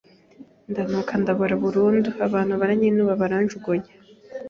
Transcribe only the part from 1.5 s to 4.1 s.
burundu abantu baranyinuba baranjugunya